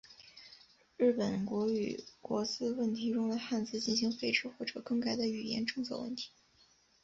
[0.97, 6.31] 日本国语国字问题中的汉字进行废止或者更改的语言政策问题。